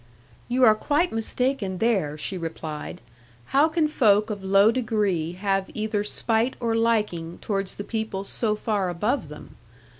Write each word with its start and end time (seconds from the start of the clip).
'You 0.47 0.65
are 0.65 0.73
quite 0.73 1.11
mistaken 1.13 1.77
there,' 1.77 2.17
she 2.17 2.35
replied; 2.35 3.01
'how 3.45 3.67
can 3.69 3.87
folk 3.87 4.31
of 4.31 4.43
low 4.43 4.71
degree 4.71 5.33
have 5.33 5.69
either 5.75 6.03
spite 6.03 6.55
or 6.59 6.73
liking 6.73 7.37
towards 7.37 7.75
the 7.75 7.83
people 7.83 8.23
so 8.23 8.55
far 8.55 8.89
above 8.89 9.27
them? 9.27 9.57